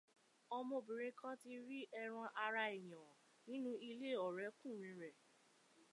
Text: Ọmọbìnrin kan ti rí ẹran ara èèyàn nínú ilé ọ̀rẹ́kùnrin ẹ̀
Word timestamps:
Ọmọbìnrin 0.57 1.17
kan 1.19 1.35
ti 1.41 1.51
rí 1.67 1.79
ẹran 2.01 2.29
ara 2.45 2.63
èèyàn 2.73 3.11
nínú 3.49 3.71
ilé 3.89 4.09
ọ̀rẹ́kùnrin 4.25 4.99
ẹ̀ 5.09 5.13